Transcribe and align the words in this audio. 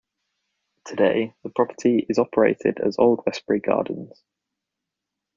Today, 0.83 1.35
the 1.43 1.51
property 1.51 2.07
is 2.09 2.17
operated 2.17 2.79
as 2.79 2.97
Old 2.97 3.21
Westbury 3.27 3.59
Gardens. 3.59 4.23